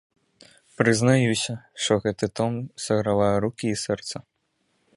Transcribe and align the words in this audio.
Прызнаюся, 0.79 1.53
што 1.87 1.93
гэты 2.05 2.25
том 2.39 2.57
сагравае 2.87 3.31
рукі 3.45 3.67
і 3.73 3.77
сэрца. 3.85 4.15